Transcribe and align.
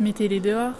Mettez-les 0.00 0.38
dehors. 0.38 0.74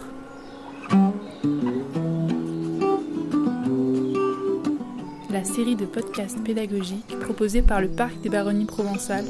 La 5.29 5.43
série 5.43 5.75
de 5.75 5.85
podcasts 5.85 6.41
pédagogiques 6.41 7.19
proposée 7.19 7.61
par 7.61 7.81
le 7.81 7.89
Parc 7.89 8.21
des 8.21 8.29
Baronnies 8.29 8.65
provençales 8.65 9.25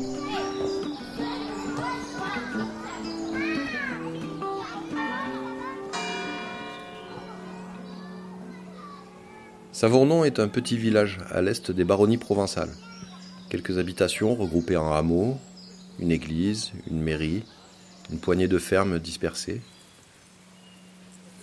Savournon 9.71 10.24
est 10.24 10.40
un 10.40 10.50
petit 10.50 10.78
village 10.78 11.18
à 11.32 11.42
l'est 11.42 11.71
des 11.71 11.84
Baronnies 11.84 12.18
provençales. 12.18 12.76
Quelques 13.50 13.80
habitations 13.80 14.36
regroupées 14.36 14.78
en 14.78 14.92
hameaux, 14.92 15.38
une 16.00 16.12
église, 16.12 16.74
une 16.92 17.02
mairie, 17.02 17.44
une 18.12 18.20
poignée 18.20 18.48
de 18.48 18.60
fermes 18.60 19.00
dispersées. 19.00 19.62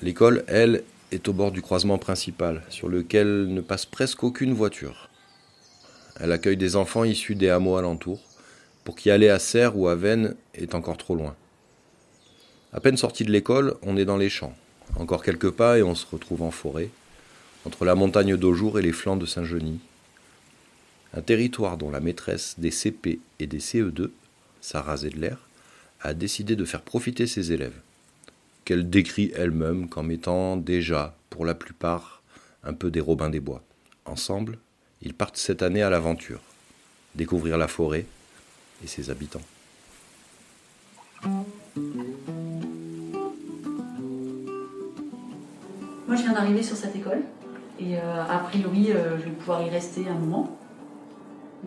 L'école, 0.02 0.44
elle, 0.46 0.84
est 1.10 1.26
au 1.28 1.32
bord 1.32 1.52
du 1.52 1.62
croisement 1.62 1.96
principal, 1.96 2.62
sur 2.68 2.88
lequel 2.88 3.46
ne 3.52 3.60
passe 3.62 3.86
presque 3.86 4.24
aucune 4.24 4.52
voiture. 4.52 5.08
Elle 6.20 6.32
accueille 6.32 6.58
des 6.58 6.76
enfants 6.76 7.04
issus 7.04 7.34
des 7.34 7.48
hameaux 7.48 7.76
alentours, 7.76 8.20
pour 8.84 8.94
qui 8.94 9.10
aller 9.10 9.28
à 9.28 9.38
Serres 9.38 9.76
ou 9.76 9.88
à 9.88 9.94
Vennes 9.94 10.34
est 10.54 10.74
encore 10.74 10.98
trop 10.98 11.14
loin. 11.14 11.34
À 12.72 12.80
peine 12.80 12.98
sorti 12.98 13.24
de 13.24 13.32
l'école, 13.32 13.76
on 13.82 13.96
est 13.96 14.04
dans 14.04 14.18
les 14.18 14.28
champs. 14.28 14.54
Encore 14.96 15.22
quelques 15.22 15.50
pas 15.50 15.78
et 15.78 15.82
on 15.82 15.94
se 15.94 16.06
retrouve 16.10 16.42
en 16.42 16.50
forêt, 16.50 16.90
entre 17.64 17.84
la 17.84 17.94
montagne 17.94 18.36
d'Aujour 18.36 18.78
et 18.78 18.82
les 18.82 18.92
flancs 18.92 19.16
de 19.16 19.26
Saint-Genis. 19.26 19.80
Un 21.14 21.22
territoire 21.22 21.78
dont 21.78 21.90
la 21.90 22.00
maîtresse 22.00 22.56
des 22.58 22.70
CP 22.70 23.18
et 23.40 23.46
des 23.46 23.60
CE2, 23.60 24.10
Sarah 24.60 24.98
Zedler, 24.98 25.36
a 26.02 26.12
décidé 26.12 26.54
de 26.54 26.64
faire 26.66 26.82
profiter 26.82 27.26
ses 27.26 27.52
élèves, 27.52 27.80
qu'elle 28.66 28.90
décrit 28.90 29.32
elle-même 29.34 29.88
comme 29.88 30.10
étant 30.10 30.56
déjà, 30.56 31.16
pour 31.30 31.46
la 31.46 31.54
plupart, 31.54 32.22
un 32.64 32.74
peu 32.74 32.90
des 32.90 33.00
Robins 33.00 33.30
des 33.30 33.38
Bois. 33.40 33.62
Ensemble, 34.04 34.58
ils 35.00 35.14
partent 35.14 35.36
cette 35.36 35.62
année 35.62 35.82
à 35.82 35.88
l'aventure, 35.88 36.40
découvrir 37.14 37.56
la 37.58 37.68
forêt 37.68 38.06
et 38.82 38.88
ses 38.88 39.08
habitants. 39.08 39.40
Moi, 46.06 46.16
je 46.16 46.22
viens 46.22 46.32
d'arriver 46.32 46.62
sur 46.62 46.76
cette 46.76 46.96
école 46.96 47.22
et 47.78 47.96
euh, 47.96 48.24
a 48.28 48.38
priori, 48.38 48.90
euh, 48.90 49.16
je 49.18 49.24
vais 49.24 49.30
pouvoir 49.30 49.62
y 49.62 49.70
rester 49.70 50.08
un 50.08 50.14
moment. 50.14 50.58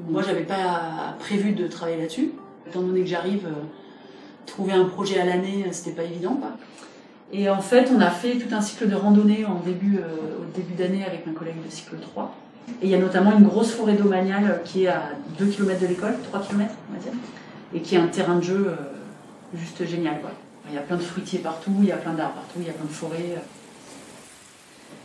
Moi, 0.09 0.21
j'avais 0.21 0.43
pas 0.43 1.15
prévu 1.19 1.53
de 1.53 1.67
travailler 1.67 1.97
là-dessus. 1.97 2.31
Étant 2.67 2.81
donné 2.81 3.01
que 3.01 3.07
j'arrive, 3.07 3.45
euh, 3.45 3.63
trouver 4.49 4.73
un 4.73 4.85
projet 4.85 5.19
à 5.19 5.25
l'année, 5.25 5.65
c'était 5.71 5.95
pas 5.95 6.03
évident. 6.03 6.39
Et 7.31 7.49
en 7.49 7.61
fait, 7.61 7.89
on 7.95 8.01
a 8.01 8.09
fait 8.09 8.37
tout 8.37 8.53
un 8.53 8.61
cycle 8.61 8.87
de 8.87 8.95
randonnée 8.95 9.45
en 9.45 9.55
début, 9.55 9.99
au 9.99 10.45
début 10.55 10.73
d'année 10.73 11.05
avec 11.05 11.27
un 11.27 11.33
collègue 11.33 11.63
de 11.63 11.71
cycle 11.71 11.97
3. 11.99 12.35
Et 12.81 12.85
il 12.85 12.89
y 12.89 12.95
a 12.95 12.99
notamment 12.99 13.37
une 13.37 13.45
grosse 13.45 13.71
forêt 13.71 13.93
domaniale 13.93 14.61
qui 14.65 14.85
est 14.85 14.87
à 14.87 15.11
2 15.37 15.45
km 15.45 15.79
de 15.79 15.87
l'école, 15.87 16.15
3 16.31 16.41
km, 16.41 16.73
on 16.89 16.93
va 16.93 16.99
dire, 16.99 17.13
et 17.73 17.81
qui 17.81 17.95
est 17.95 17.99
un 17.99 18.07
terrain 18.07 18.35
de 18.35 18.43
jeu 18.43 18.75
juste 19.55 19.85
génial. 19.85 20.19
Il 20.69 20.75
y 20.75 20.77
a 20.77 20.81
plein 20.81 20.97
de 20.97 21.01
fruitiers 21.01 21.39
partout, 21.39 21.71
il 21.79 21.87
y 21.87 21.91
a 21.91 21.97
plein 21.97 22.13
d'arbres 22.13 22.35
partout, 22.35 22.59
il 22.59 22.67
y 22.67 22.69
a 22.69 22.73
plein 22.73 22.85
de 22.85 22.91
forêts. 22.91 23.35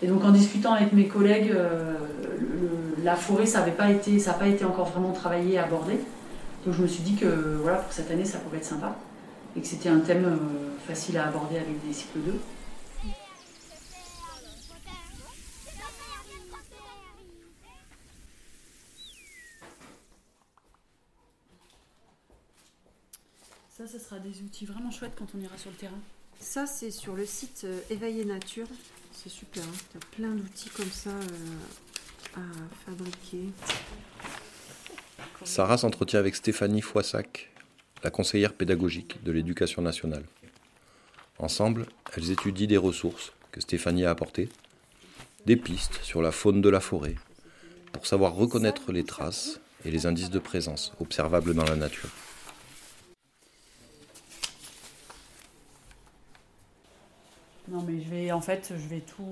Et 0.02 0.06
donc 0.06 0.22
en 0.24 0.30
discutant 0.30 0.74
avec 0.74 0.92
mes 0.92 1.06
collègues, 1.06 1.50
euh, 1.50 1.94
la 3.02 3.16
forêt, 3.16 3.46
ça 3.46 3.64
n'a 3.64 3.72
pas, 3.72 3.90
été, 3.90 4.18
pas 4.38 4.46
été 4.46 4.64
encore 4.64 4.86
vraiment 4.86 5.12
travaillé, 5.12 5.58
abordé. 5.58 5.94
Donc 6.66 6.74
je 6.74 6.82
me 6.82 6.86
suis 6.86 7.02
dit 7.02 7.14
que 7.14 7.58
voilà, 7.62 7.78
pour 7.78 7.92
cette 7.92 8.10
année, 8.10 8.24
ça 8.24 8.38
pourrait 8.38 8.58
être 8.58 8.64
sympa. 8.64 8.96
Et 9.56 9.60
que 9.60 9.66
c'était 9.66 9.88
un 9.88 10.00
thème 10.00 10.24
euh, 10.24 10.78
facile 10.86 11.16
à 11.16 11.28
aborder 11.28 11.58
avec 11.58 11.86
des 11.86 11.92
cycles 11.92 12.20
2. 12.20 12.40
Ça, 23.76 23.88
ce 23.88 23.98
sera 23.98 24.18
des 24.20 24.40
outils 24.40 24.66
vraiment 24.66 24.90
chouettes 24.90 25.14
quand 25.18 25.26
on 25.36 25.40
ira 25.40 25.58
sur 25.58 25.70
le 25.70 25.76
terrain. 25.76 25.98
Ça, 26.38 26.66
c'est 26.66 26.90
sur 26.90 27.14
le 27.14 27.26
site 27.26 27.62
euh, 27.64 27.80
Éveiller 27.90 28.24
Nature. 28.24 28.66
C'est 29.12 29.28
super, 29.28 29.62
hein. 29.62 29.76
tu 29.90 29.96
as 29.96 30.00
plein 30.16 30.30
d'outils 30.30 30.70
comme 30.70 30.90
ça 30.90 31.10
euh, 31.10 32.36
à 32.36 32.86
fabriquer. 32.86 33.50
Sarah 35.44 35.76
s'entretient 35.76 36.18
avec 36.18 36.34
Stéphanie 36.34 36.80
Foissac, 36.80 37.50
la 38.04 38.10
conseillère 38.10 38.52
pédagogique 38.52 39.24
de 39.24 39.32
l'éducation 39.32 39.80
nationale. 39.80 40.24
Ensemble, 41.38 41.86
elles 42.14 42.30
étudient 42.30 42.66
des 42.66 42.76
ressources 42.76 43.32
que 43.50 43.62
Stéphanie 43.62 44.04
a 44.04 44.10
apportées, 44.10 44.50
des 45.46 45.56
pistes 45.56 46.00
sur 46.02 46.20
la 46.20 46.30
faune 46.30 46.60
de 46.60 46.68
la 46.68 46.80
forêt, 46.80 47.16
pour 47.92 48.06
savoir 48.06 48.34
reconnaître 48.34 48.92
les 48.92 49.04
traces 49.04 49.58
et 49.86 49.90
les 49.90 50.04
indices 50.04 50.30
de 50.30 50.38
présence 50.38 50.92
observables 51.00 51.54
dans 51.54 51.64
la 51.64 51.76
nature. 51.76 52.10
Non, 57.68 57.82
mais 57.82 58.02
je 58.02 58.10
vais, 58.10 58.32
en 58.32 58.42
fait, 58.42 58.74
je 58.76 58.86
vais 58.88 59.00
tout 59.00 59.30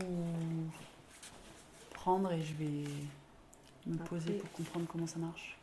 prendre 1.90 2.32
et 2.32 2.42
je 2.42 2.54
vais 2.54 2.84
me 3.86 3.98
poser 3.98 4.32
pour 4.32 4.50
comprendre 4.52 4.86
comment 4.90 5.06
ça 5.06 5.18
marche. 5.18 5.58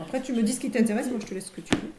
Après, 0.00 0.22
tu 0.22 0.32
me 0.32 0.42
dis 0.42 0.52
ce 0.52 0.60
qui 0.60 0.70
t'intéresse, 0.70 1.08
moi 1.08 1.18
je 1.20 1.26
te 1.26 1.34
laisse 1.34 1.46
ce 1.46 1.50
que 1.52 1.60
tu 1.60 1.74
veux. 1.74 1.92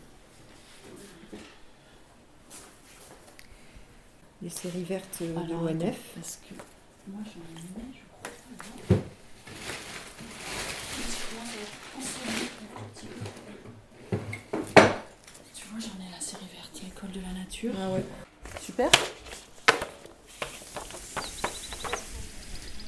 Les 4.42 4.50
séries 4.50 4.84
vertes 4.84 5.22
de 5.22 5.32
Alors, 5.32 5.64
l'ONF. 5.64 5.98
Parce 6.16 6.38
que 6.38 6.54
moi 7.12 7.22
j'en 7.26 7.42
ai 7.58 7.62
mis, 7.62 7.94
je 7.94 8.00
crois. 8.10 8.98
Tu 15.56 15.66
vois, 15.70 15.80
j'en 15.80 16.06
ai 16.06 16.12
la 16.12 16.22
série 16.22 16.46
verte, 16.54 16.82
l'école 16.84 17.12
de 17.12 17.22
la 17.22 17.34
nature. 17.40 17.74
Ah 17.80 17.92
ouais. 17.92 18.06
Super. 18.62 18.90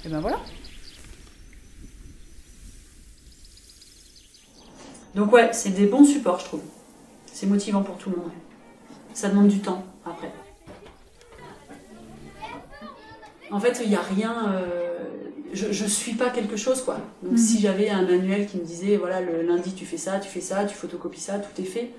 Et 0.06 0.10
ben 0.10 0.20
voilà. 0.22 0.40
Donc 5.16 5.31
ouais, 5.34 5.50
c'est 5.53 5.72
des 5.72 5.86
bons 5.88 6.06
supports, 6.06 6.40
je 6.40 6.46
trouve. 6.46 6.62
C'est 7.25 7.47
motivant 7.47 7.81
pour 7.84 7.97
tout 7.97 8.09
le 8.09 8.18
monde. 8.18 8.31
Ça 9.14 9.30
demande 9.30 9.47
du 9.47 9.59
temps 9.59 9.84
après. 10.06 10.31
En 13.52 13.59
fait, 13.59 13.80
il 13.84 13.90
n'y 13.90 13.96
a 13.96 14.02
rien. 14.02 14.36
euh, 14.53 14.97
je, 15.53 15.72
je 15.72 15.86
suis 15.86 16.14
pas 16.14 16.30
quelque 16.30 16.56
chose, 16.56 16.84
quoi. 16.84 16.97
Donc 17.24 17.40
si 17.40 17.59
j'avais 17.59 17.90
un 17.90 18.03
manuel 18.03 18.46
qui 18.46 18.58
me 18.58 18.64
disait, 18.64 18.97
voilà, 18.97 19.22
le 19.22 19.42
lundi 19.42 19.74
tu 19.74 19.86
fais 19.86 19.97
ça, 19.97 20.20
tu 20.20 20.30
fais 20.30 20.42
ça, 20.42 20.66
tu 20.66 20.75
photocopies 20.75 21.20
ça, 21.20 21.40
tout 21.40 21.59
est 21.59 21.66
fait. 21.66 21.90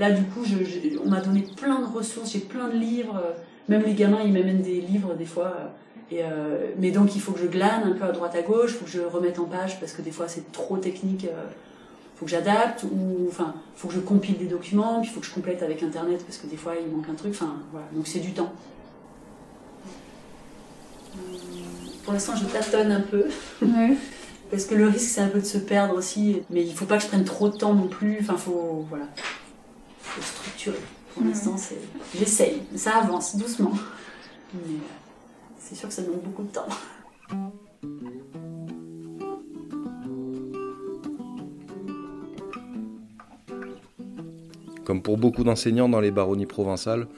Là, 0.00 0.10
du 0.10 0.22
coup, 0.24 0.44
je- 0.44 0.64
je- 0.64 0.98
on 1.04 1.08
m'a 1.08 1.20
donné 1.20 1.44
plein 1.56 1.80
de 1.80 1.86
ressources, 1.86 2.32
j'ai 2.32 2.40
plein 2.40 2.68
de 2.68 2.76
livres. 2.76 3.16
euh, 3.16 3.32
Même 3.68 3.82
les 3.82 3.92
gamins, 3.94 4.22
ils 4.24 4.32
m'amènent 4.32 4.62
des 4.62 4.80
livres 4.80 5.14
des 5.14 5.26
fois. 5.26 5.52
euh, 5.60 5.66
Et 6.10 6.22
euh, 6.24 6.70
mais 6.78 6.90
donc, 6.90 7.14
il 7.14 7.20
faut 7.20 7.32
que 7.32 7.40
je 7.40 7.46
glane 7.46 7.82
un 7.84 7.92
peu 7.92 8.04
à 8.04 8.12
droite 8.12 8.34
à 8.34 8.40
gauche, 8.40 8.70
il 8.70 8.76
faut 8.78 8.84
que 8.86 8.90
je 8.90 9.00
remette 9.02 9.38
en 9.38 9.44
page 9.44 9.78
parce 9.78 9.92
que 9.92 10.00
des 10.00 10.10
fois, 10.10 10.26
c'est 10.26 10.50
trop 10.52 10.78
technique. 10.78 11.26
euh, 11.26 11.44
faut 12.18 12.24
que 12.24 12.30
j'adapte 12.32 12.82
ou 12.82 13.28
enfin 13.28 13.54
faut 13.76 13.86
que 13.86 13.94
je 13.94 14.00
compile 14.00 14.38
des 14.38 14.46
documents 14.46 15.00
puis 15.00 15.08
il 15.10 15.14
faut 15.14 15.20
que 15.20 15.26
je 15.26 15.32
complète 15.32 15.62
avec 15.62 15.82
internet 15.84 16.24
parce 16.24 16.38
que 16.38 16.48
des 16.48 16.56
fois 16.56 16.74
il 16.74 16.92
manque 16.92 17.08
un 17.08 17.14
truc 17.14 17.32
enfin 17.32 17.54
voilà. 17.70 17.86
Donc 17.92 18.08
c'est 18.08 18.18
du 18.18 18.32
temps. 18.32 18.52
Euh, 21.16 21.36
pour 22.02 22.12
l'instant 22.12 22.32
je 22.34 22.44
tâtonne 22.46 22.90
un 22.90 23.00
peu. 23.00 23.26
Parce 24.50 24.64
que 24.64 24.74
le 24.74 24.88
risque 24.88 25.10
c'est 25.10 25.20
un 25.20 25.28
peu 25.28 25.40
de 25.40 25.44
se 25.44 25.58
perdre 25.58 25.94
aussi. 25.94 26.42
Mais 26.48 26.64
il 26.64 26.74
faut 26.74 26.86
pas 26.86 26.96
que 26.96 27.02
je 27.02 27.08
prenne 27.08 27.24
trop 27.24 27.50
de 27.50 27.56
temps 27.56 27.74
non 27.74 27.86
plus. 27.86 28.18
Enfin 28.20 28.36
faut 28.36 28.86
voilà. 28.88 29.04
Faut 30.00 30.22
structurer. 30.22 30.80
Pour 31.14 31.22
l'instant 31.22 31.56
c'est 31.56 31.78
j'essaye. 32.18 32.62
Ça 32.74 32.96
avance 32.96 33.36
doucement. 33.36 33.72
Mais 34.54 34.60
euh, 34.60 34.78
c'est 35.60 35.76
sûr 35.76 35.88
que 35.88 35.94
ça 35.94 36.02
demande 36.02 36.22
beaucoup 36.22 36.42
de 36.42 36.48
temps 36.48 36.66
Comme 44.88 45.02
pour 45.02 45.18
beaucoup 45.18 45.44
d'enseignants 45.44 45.90
dans 45.90 46.00
les 46.00 46.10
baronnies 46.10 46.46
provençales, 46.46 47.08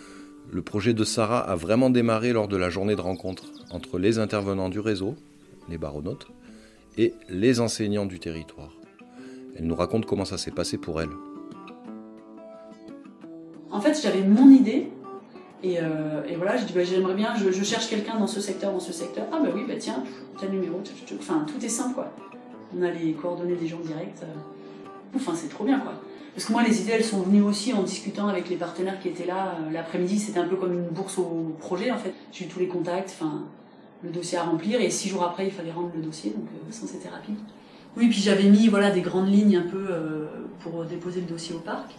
le 0.50 0.60
projet 0.60 0.92
de 0.92 1.04
Sarah 1.04 1.38
a 1.38 1.54
vraiment 1.54 1.88
démarré 1.88 2.32
lors 2.32 2.48
de 2.48 2.56
la 2.56 2.68
journée 2.68 2.96
de 2.96 3.00
rencontre 3.00 3.44
entre 3.70 3.96
les 3.96 4.18
intervenants 4.18 4.70
du 4.70 4.80
réseau, 4.80 5.14
les 5.68 5.78
baronnautes, 5.78 6.26
et 6.98 7.14
les 7.28 7.60
enseignants 7.60 8.06
du 8.06 8.18
territoire. 8.18 8.72
Elle 9.54 9.68
nous 9.68 9.76
raconte 9.76 10.04
comment 10.04 10.24
ça 10.24 10.36
s'est 10.36 10.50
passé 10.50 10.78
pour 10.78 11.00
elle. 11.00 11.10
En 13.70 13.80
fait, 13.80 13.96
j'avais 14.02 14.24
mon 14.24 14.50
idée. 14.50 14.88
Et, 15.62 15.78
euh, 15.78 16.22
voilà, 16.38 16.56
je 16.56 16.64
dis, 16.64 16.72
bah, 16.72 16.82
j'aimerais 16.82 17.14
bien, 17.14 17.36
je, 17.36 17.62
cherche 17.62 17.88
quelqu'un 17.88 18.18
dans 18.18 18.26
ce 18.26 18.40
secteur, 18.40 18.72
dans 18.72 18.80
ce 18.80 18.92
secteur. 18.92 19.26
Ah 19.30 19.38
bah 19.40 19.50
oui, 19.54 19.62
bah 19.68 19.74
tiens, 19.78 20.02
numéro, 20.50 20.80
tch, 20.82 20.92
tch, 20.92 21.06
tch. 21.06 21.18
enfin 21.20 21.46
tout 21.46 21.64
est 21.64 21.68
simple 21.68 21.94
quoi. 21.94 22.12
On 22.76 22.82
a 22.82 22.90
les 22.90 23.12
coordonnées 23.12 23.54
des 23.54 23.68
gens 23.68 23.78
directs. 23.78 24.24
euh. 24.24 25.14
Enfin, 25.14 25.34
c'est 25.36 25.48
trop 25.48 25.62
bien 25.62 25.78
quoi. 25.78 25.92
Parce 26.34 26.46
que 26.46 26.52
moi, 26.52 26.62
les 26.62 26.80
idées, 26.80 26.92
elles 26.92 27.04
sont 27.04 27.22
venues 27.22 27.42
aussi 27.42 27.72
en 27.72 27.82
discutant 27.82 28.28
avec 28.28 28.48
les 28.48 28.56
partenaires 28.56 29.00
qui 29.00 29.08
étaient 29.08 29.26
là. 29.26 29.56
Euh, 29.60 29.72
L'après-midi, 29.72 30.18
c'était 30.18 30.38
un 30.38 30.46
peu 30.46 30.56
comme 30.56 30.72
une 30.72 30.88
bourse 30.88 31.18
au 31.18 31.56
projet, 31.58 31.90
en 31.90 31.98
fait. 31.98 32.14
J'ai 32.32 32.44
eu 32.44 32.48
tous 32.48 32.60
les 32.60 32.68
contacts, 32.68 33.16
enfin, 33.18 33.44
le 34.02 34.10
dossier 34.10 34.38
à 34.38 34.44
remplir, 34.44 34.80
et 34.80 34.90
six 34.90 35.08
jours 35.08 35.24
après, 35.24 35.46
il 35.46 35.52
fallait 35.52 35.72
rendre 35.72 35.90
le 35.94 36.02
dossier, 36.02 36.30
donc 36.30 36.46
euh, 36.54 36.72
ça, 36.72 36.86
c'était 36.86 37.08
rapide. 37.08 37.36
Oui, 37.96 38.08
puis 38.08 38.20
j'avais 38.20 38.48
mis 38.48 38.68
voilà, 38.68 38.90
des 38.90 39.00
grandes 39.00 39.28
lignes 39.28 39.56
un 39.56 39.68
peu 39.68 39.86
euh, 39.90 40.26
pour 40.60 40.84
déposer 40.84 41.20
le 41.20 41.26
dossier 41.26 41.54
au 41.54 41.58
parc. 41.58 41.94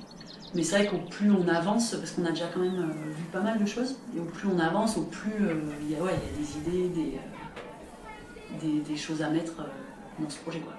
Mais 0.54 0.64
c'est 0.64 0.78
vrai 0.78 0.88
qu'au 0.88 0.98
plus 0.98 1.32
on 1.32 1.48
avance, 1.48 1.96
parce 1.96 2.12
qu'on 2.12 2.26
a 2.26 2.32
déjà 2.32 2.48
quand 2.54 2.60
même 2.60 2.80
euh, 2.80 3.12
vu 3.12 3.24
pas 3.32 3.40
mal 3.40 3.58
de 3.58 3.66
choses, 3.66 3.96
et 4.16 4.20
au 4.20 4.26
plus 4.26 4.50
on 4.50 4.60
avance, 4.60 4.98
au 4.98 5.04
plus 5.04 5.32
euh, 5.42 5.54
il 5.82 5.92
y, 5.92 5.96
a, 5.96 6.00
des 6.38 6.58
idées, 6.58 6.90
des, 6.90 7.18
euh, 7.18 8.60
des, 8.62 8.80
des 8.82 8.98
choses 8.98 9.22
à 9.22 9.30
mettre 9.30 9.62
euh, 9.62 10.22
dans 10.22 10.30
ce 10.30 10.40
projet. 10.40 10.60
Quoi. 10.60 10.74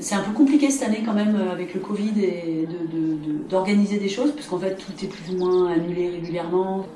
C'est 0.00 0.14
un 0.14 0.22
peu 0.22 0.32
compliqué 0.32 0.70
cette 0.70 0.88
année 0.88 1.02
quand 1.04 1.14
même 1.14 1.36
euh, 1.36 1.52
avec 1.52 1.74
le 1.74 1.80
Covid 1.80 2.12
et 2.22 2.68
d'organiser 3.48 3.98
des 3.98 4.08
choses, 4.08 4.32
parce 4.32 4.46
qu'en 4.46 4.58
fait 4.58 4.76
tout 4.76 4.92
est 5.02 5.08
plus 5.08 5.34
ou 5.34 5.38
moins 5.38 5.72
annulé 5.72 6.10
régulièrement. 6.10 6.86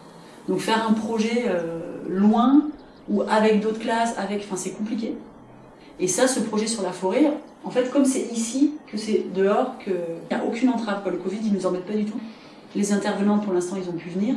Donc 0.49 0.59
faire 0.59 0.87
un 0.89 0.93
projet 0.93 1.45
euh, 1.47 1.81
loin 2.09 2.63
ou 3.09 3.23
avec 3.23 3.61
d'autres 3.61 3.79
classes, 3.79 4.15
avec, 4.19 4.41
enfin 4.41 4.57
c'est 4.57 4.73
compliqué. 4.73 5.15
Et 5.99 6.09
ça, 6.09 6.27
ce 6.27 6.41
projet 6.41 6.67
sur 6.67 6.83
la 6.83 6.93
forêt, 6.93 7.31
en 7.63 7.71
fait, 7.71 7.91
comme 7.91 8.07
c'est 8.07 8.33
ici, 8.33 8.73
que 8.91 8.97
c'est 8.97 9.27
dehors, 9.35 9.77
qu'il 9.79 9.95
n'y 10.31 10.37
a 10.37 10.43
aucune 10.45 10.71
entrave, 10.71 11.03
quoi. 11.03 11.13
le 11.13 11.19
Covid, 11.19 11.39
il 11.45 11.53
nous 11.53 11.67
embête 11.67 11.85
pas 11.85 11.93
du 11.93 12.07
tout. 12.07 12.19
Les 12.75 12.93
intervenants, 12.93 13.39
pour 13.39 13.53
l'instant, 13.53 13.77
ils 13.77 13.89
ont 13.91 13.97
pu 13.97 14.09
venir. 14.09 14.35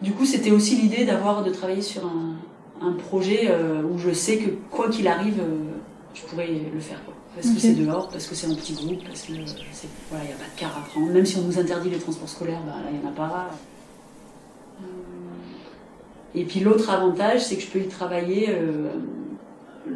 Du 0.00 0.12
coup, 0.12 0.24
c'était 0.24 0.50
aussi 0.50 0.76
l'idée 0.76 1.04
d'avoir, 1.04 1.44
de 1.44 1.50
travailler 1.50 1.82
sur 1.82 2.02
un, 2.06 2.92
projet 2.92 3.48
euh, 3.50 3.82
où 3.82 3.98
je 3.98 4.12
sais 4.12 4.38
que 4.38 4.50
quoi 4.70 4.88
qu'il 4.88 5.08
arrive, 5.08 5.42
je 6.20 6.26
pourrais 6.26 6.46
le 6.48 6.80
faire. 6.80 7.04
Quoi. 7.04 7.14
Parce 7.34 7.48
que 7.50 7.60
c'est 7.60 7.74
dehors, 7.74 8.08
parce 8.08 8.26
que 8.26 8.34
c'est 8.34 8.46
en 8.50 8.54
petit 8.54 8.72
groupe, 8.72 9.04
parce 9.06 9.22
que 9.22 9.32
c'est- 9.72 9.88
voilà, 10.10 10.24
il 10.24 10.28
n'y 10.28 10.32
a 10.32 10.36
pas 10.36 10.44
de 10.44 10.58
car 10.58 10.76
à 10.76 10.80
prendre. 10.88 11.10
Même 11.12 11.24
si 11.26 11.36
on 11.38 11.42
nous 11.42 11.58
interdit 11.58 11.90
les 11.90 11.98
transports 11.98 12.28
scolaires, 12.28 12.60
bah, 12.66 12.72
là, 12.84 12.90
il 12.92 12.98
n'y 12.98 13.06
en 13.06 13.10
a 13.10 13.12
pas. 13.12 13.50
Et 16.34 16.44
puis 16.44 16.60
l'autre 16.60 16.90
avantage, 16.90 17.44
c'est 17.44 17.56
que 17.56 17.62
je 17.62 17.68
peux 17.68 17.80
y 17.80 17.88
travailler 17.88 18.48
euh, 18.50 18.90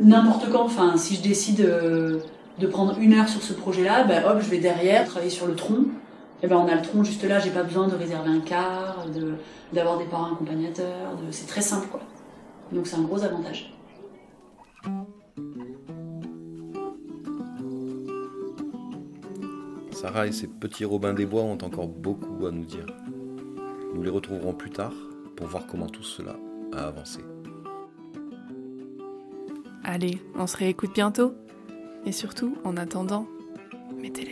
n'importe 0.01 0.51
quand. 0.51 0.65
Enfin, 0.65 0.97
si 0.97 1.17
je 1.17 1.23
décide 1.23 1.61
euh, 1.61 2.21
de 2.59 2.67
prendre 2.67 2.99
une 2.99 3.15
heure 3.15 3.29
sur 3.29 3.43
ce 3.43 3.53
projet-là, 3.53 4.05
ben 4.05 4.25
hop, 4.25 4.39
je 4.41 4.49
vais 4.49 4.59
derrière 4.59 5.07
travailler 5.07 5.31
sur 5.31 5.47
le 5.47 5.55
tronc. 5.55 5.85
Et 6.43 6.47
ben 6.49 6.57
on 6.57 6.67
a 6.69 6.75
le 6.75 6.83
tronc 6.83 7.05
juste 7.05 7.23
là. 7.25 7.39
J'ai 7.39 7.51
pas 7.51 7.63
besoin 7.63 7.87
de 7.87 7.95
réserver 7.95 8.31
un 8.31 8.41
car, 8.41 9.07
de 9.15 9.35
d'avoir 9.73 9.99
des 9.99 10.05
parents 10.05 10.33
accompagnateurs. 10.33 11.17
De... 11.17 11.31
C'est 11.31 11.47
très 11.47 11.61
simple, 11.63 11.89
quoi. 11.89 12.01
Donc 12.73 12.87
c'est 12.87 12.97
un 12.97 13.03
gros 13.03 13.23
avantage. 13.23 13.73
Sarah 20.03 20.27
et 20.27 20.33
ses 20.33 20.49
petits 20.49 20.85
Robins 20.85 21.15
des 21.15 21.27
Bois 21.27 21.43
ont 21.43 21.59
encore 21.63 21.87
beaucoup 21.87 22.45
à 22.47 22.51
nous 22.51 22.65
dire. 22.65 22.87
Nous 23.95 24.03
les 24.03 24.11
retrouverons 24.11 24.53
plus 24.53 24.71
tard 24.71 24.93
pour 25.37 25.47
voir 25.47 25.65
comment 25.69 25.87
tout 25.87 26.03
cela 26.03 26.35
a 26.73 26.89
avancé. 26.89 27.21
Allez, 29.85 30.21
on 30.35 30.49
se 30.49 30.57
réécoute 30.57 30.93
bientôt. 30.93 31.35
Et 32.05 32.11
surtout, 32.11 32.59
en 32.65 32.77
attendant, 32.77 33.29
mettez-les 33.97 34.32